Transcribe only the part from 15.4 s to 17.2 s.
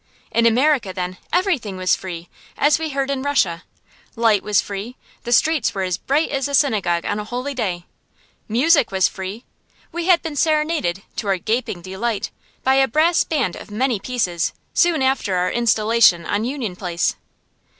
installation on Union Place.